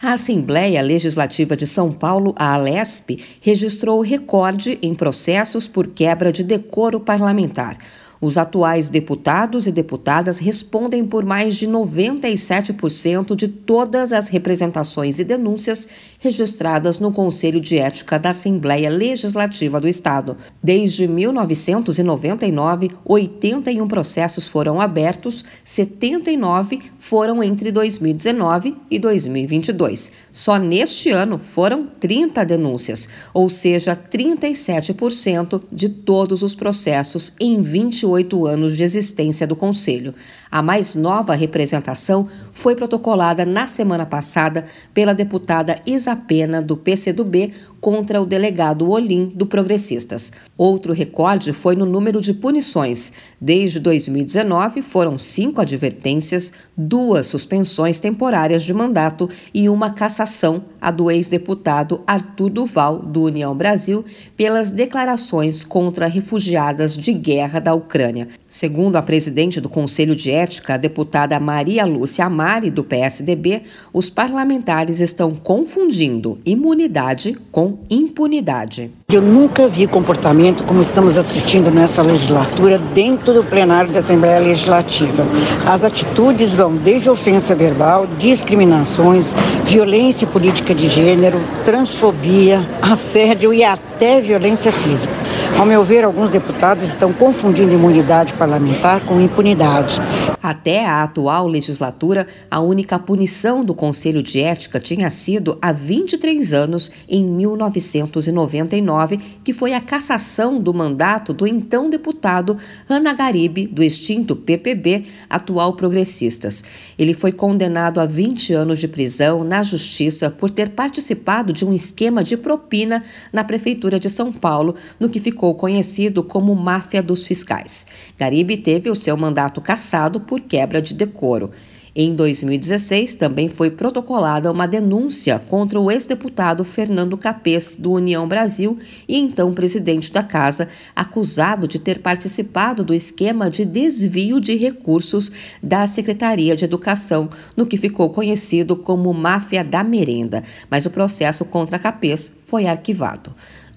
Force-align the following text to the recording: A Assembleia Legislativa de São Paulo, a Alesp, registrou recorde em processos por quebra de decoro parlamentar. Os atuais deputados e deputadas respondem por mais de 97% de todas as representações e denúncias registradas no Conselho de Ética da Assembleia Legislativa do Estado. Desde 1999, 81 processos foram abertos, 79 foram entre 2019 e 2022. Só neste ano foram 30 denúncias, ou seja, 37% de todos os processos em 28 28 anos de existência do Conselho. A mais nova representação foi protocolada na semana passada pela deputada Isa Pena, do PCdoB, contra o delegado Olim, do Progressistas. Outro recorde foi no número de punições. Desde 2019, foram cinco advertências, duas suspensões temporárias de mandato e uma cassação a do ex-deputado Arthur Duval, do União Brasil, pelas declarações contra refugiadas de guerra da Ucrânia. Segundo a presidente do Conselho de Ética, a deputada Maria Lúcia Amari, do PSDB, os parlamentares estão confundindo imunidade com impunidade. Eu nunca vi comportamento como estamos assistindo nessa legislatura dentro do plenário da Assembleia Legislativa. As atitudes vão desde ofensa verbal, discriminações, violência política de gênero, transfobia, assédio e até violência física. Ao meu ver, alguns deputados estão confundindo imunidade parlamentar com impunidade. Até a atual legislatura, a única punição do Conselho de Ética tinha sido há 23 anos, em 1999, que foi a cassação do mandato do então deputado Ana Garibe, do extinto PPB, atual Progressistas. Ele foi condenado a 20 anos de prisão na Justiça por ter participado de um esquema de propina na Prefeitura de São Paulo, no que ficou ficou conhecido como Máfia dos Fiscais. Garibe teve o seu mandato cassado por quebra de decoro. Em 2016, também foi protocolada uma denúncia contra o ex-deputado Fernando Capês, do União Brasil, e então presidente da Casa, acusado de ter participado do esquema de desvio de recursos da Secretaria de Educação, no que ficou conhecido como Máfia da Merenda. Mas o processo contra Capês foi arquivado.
A 0.00 0.12
Assembleia 0.12 0.80
Legislativa 0.80 1.56
de 1.56 1.66
São 1.66 1.92
Paulo, 1.92 2.32
a 2.38 2.54
Alesp, 2.54 3.18
registrou 3.40 4.00
recorde 4.00 4.78
em 4.80 4.94
processos 4.94 5.66
por 5.66 5.88
quebra 5.88 6.30
de 6.30 6.44
decoro 6.44 7.00
parlamentar. 7.00 7.76
Os 8.20 8.36
atuais 8.36 8.90
deputados 8.90 9.66
e 9.66 9.72
deputadas 9.72 10.38
respondem 10.38 11.06
por 11.06 11.24
mais 11.24 11.54
de 11.56 11.68
97% 11.68 13.36
de 13.36 13.46
todas 13.46 14.12
as 14.12 14.28
representações 14.28 15.20
e 15.20 15.24
denúncias 15.24 15.88
registradas 16.18 16.98
no 16.98 17.12
Conselho 17.12 17.60
de 17.60 17.78
Ética 17.78 18.18
da 18.18 18.30
Assembleia 18.30 18.90
Legislativa 18.90 19.80
do 19.80 19.86
Estado. 19.86 20.36
Desde 20.60 21.06
1999, 21.06 22.90
81 23.04 23.86
processos 23.86 24.46
foram 24.48 24.80
abertos, 24.80 25.44
79 25.62 26.80
foram 26.98 27.42
entre 27.42 27.70
2019 27.70 28.74
e 28.90 28.98
2022. 28.98 30.10
Só 30.32 30.58
neste 30.58 31.10
ano 31.10 31.38
foram 31.38 31.84
30 31.84 32.44
denúncias, 32.44 33.08
ou 33.32 33.48
seja, 33.48 33.94
37% 33.94 35.62
de 35.70 35.88
todos 35.88 36.42
os 36.42 36.56
processos 36.56 37.32
em 37.38 37.60
28 37.60 38.07
28 38.08 38.46
anos 38.46 38.76
de 38.76 38.82
existência 38.82 39.46
do 39.46 39.54
Conselho. 39.54 40.14
A 40.50 40.62
mais 40.62 40.94
nova 40.94 41.34
representação 41.34 42.28
foi 42.52 42.74
protocolada 42.74 43.44
na 43.44 43.66
semana 43.66 44.06
passada 44.06 44.64
pela 44.94 45.14
deputada 45.14 45.80
Isa 45.86 46.16
Pena, 46.16 46.62
do 46.62 46.76
PCdoB, 46.76 47.52
contra 47.80 48.20
o 48.20 48.26
delegado 48.26 48.88
Olim, 48.88 49.24
do 49.24 49.46
Progressistas. 49.46 50.32
Outro 50.56 50.92
recorde 50.92 51.52
foi 51.52 51.76
no 51.76 51.86
número 51.86 52.20
de 52.20 52.34
punições. 52.34 53.12
Desde 53.40 53.78
2019, 53.80 54.82
foram 54.82 55.16
cinco 55.16 55.60
advertências, 55.60 56.52
duas 56.76 57.26
suspensões 57.26 58.00
temporárias 58.00 58.62
de 58.62 58.74
mandato 58.74 59.28
e 59.52 59.68
uma 59.68 59.90
cassação 59.90 60.62
a 60.80 60.90
do 60.90 61.10
ex-deputado 61.10 62.00
Arthur 62.06 62.50
Duval, 62.50 62.98
do 63.00 63.24
União 63.24 63.54
Brasil, 63.54 64.04
pelas 64.36 64.70
declarações 64.70 65.64
contra 65.64 66.06
refugiadas 66.06 66.96
de 66.96 67.12
guerra 67.12 67.58
da 67.60 67.74
Ucrânia. 67.74 68.28
Segundo 68.46 68.96
a 68.96 69.02
presidente 69.02 69.60
do 69.60 69.68
Conselho 69.68 70.14
de 70.14 70.30
Ética, 70.30 70.74
a 70.74 70.76
deputada 70.76 71.38
Maria 71.40 71.84
Lúcia 71.84 72.24
Amari, 72.24 72.70
do 72.70 72.84
PSDB, 72.84 73.62
os 73.92 74.08
parlamentares 74.08 75.00
estão 75.00 75.34
confundindo 75.34 76.38
imunidade 76.44 77.36
com 77.68 77.78
impunidade. 77.90 78.90
Eu 79.10 79.20
nunca 79.20 79.68
vi 79.68 79.86
comportamento 79.86 80.64
como 80.64 80.80
estamos 80.80 81.18
assistindo 81.18 81.70
nessa 81.70 82.02
legislatura 82.02 82.78
dentro 82.78 83.34
do 83.34 83.44
plenário 83.44 83.90
da 83.90 83.98
Assembleia 83.98 84.38
Legislativa. 84.38 85.24
As 85.66 85.84
atitudes 85.84 86.54
vão 86.54 86.76
desde 86.76 87.10
ofensa 87.10 87.54
verbal, 87.54 88.06
discriminações, 88.18 89.34
violência 89.64 90.26
política 90.26 90.74
de 90.74 90.88
gênero, 90.88 91.40
transfobia, 91.64 92.66
assédio 92.80 93.52
e 93.52 93.64
até 93.64 94.20
violência 94.20 94.72
física. 94.72 95.14
Ao 95.58 95.66
meu 95.66 95.82
ver, 95.82 96.04
alguns 96.04 96.30
deputados 96.30 96.88
estão 96.88 97.12
confundindo 97.12 97.74
imunidade 97.74 98.32
parlamentar 98.34 99.04
com 99.04 99.20
impunidade. 99.20 100.00
Até 100.40 100.86
a 100.86 101.02
atual 101.02 101.48
legislatura, 101.48 102.28
a 102.48 102.60
única 102.60 102.96
punição 102.96 103.64
do 103.64 103.74
Conselho 103.74 104.22
de 104.22 104.40
Ética 104.40 104.78
tinha 104.78 105.10
sido 105.10 105.58
há 105.60 105.72
23 105.72 106.52
anos, 106.52 106.92
em 107.08 107.24
1999, 107.24 109.18
que 109.42 109.52
foi 109.52 109.74
a 109.74 109.80
cassação 109.80 110.60
do 110.60 110.72
mandato 110.72 111.32
do 111.32 111.44
então 111.44 111.90
deputado 111.90 112.56
Ana 112.88 113.12
Garibe, 113.12 113.66
do 113.66 113.82
extinto 113.82 114.36
PPB, 114.36 115.06
atual 115.28 115.72
Progressistas. 115.72 116.62
Ele 116.96 117.12
foi 117.12 117.32
condenado 117.32 118.00
a 118.00 118.06
20 118.06 118.52
anos 118.52 118.78
de 118.78 118.86
prisão 118.86 119.42
na 119.42 119.64
Justiça 119.64 120.30
por 120.30 120.50
ter 120.50 120.68
participado 120.68 121.52
de 121.52 121.64
um 121.64 121.74
esquema 121.74 122.22
de 122.22 122.36
propina 122.36 123.02
na 123.32 123.42
Prefeitura 123.42 123.98
de 123.98 124.08
São 124.08 124.32
Paulo, 124.32 124.76
no 125.00 125.08
que 125.08 125.18
ficou 125.18 125.47
ficou 125.48 125.54
conhecido 125.54 126.22
como 126.22 126.54
Máfia 126.54 127.02
dos 127.02 127.26
Fiscais. 127.26 127.86
Garibe 128.18 128.56
teve 128.56 128.90
o 128.90 128.94
seu 128.94 129.16
mandato 129.16 129.60
cassado 129.60 130.20
por 130.20 130.40
quebra 130.40 130.82
de 130.82 130.92
decoro. 130.92 131.50
Em 131.96 132.14
2016, 132.14 133.14
também 133.14 133.48
foi 133.48 133.70
protocolada 133.70 134.52
uma 134.52 134.68
denúncia 134.68 135.38
contra 135.48 135.80
o 135.80 135.90
ex-deputado 135.90 136.62
Fernando 136.64 137.16
Capês, 137.16 137.76
do 137.76 137.92
União 137.92 138.28
Brasil, 138.28 138.78
e 139.08 139.18
então 139.18 139.54
presidente 139.54 140.12
da 140.12 140.22
Casa, 140.22 140.68
acusado 140.94 141.66
de 141.66 141.78
ter 141.78 142.00
participado 142.00 142.84
do 142.84 142.94
esquema 142.94 143.48
de 143.48 143.64
desvio 143.64 144.40
de 144.40 144.54
recursos 144.54 145.32
da 145.62 145.86
Secretaria 145.86 146.54
de 146.54 146.64
Educação, 146.64 147.28
no 147.56 147.66
que 147.66 147.78
ficou 147.78 148.10
conhecido 148.10 148.76
como 148.76 149.12
Máfia 149.14 149.64
da 149.64 149.82
Merenda. 149.82 150.44
Mas 150.70 150.84
o 150.84 150.90
processo 150.90 151.44
contra 151.46 151.78
Capês 151.78 152.32
foi 152.46 152.66
arquivado. 152.66 153.34